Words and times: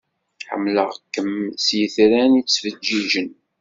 Ḥemmleɣ-kem 0.49 1.31
s 1.65 1.67
yitran 1.77 2.31
i 2.35 2.39
yettfeǧiǧen. 2.41 3.29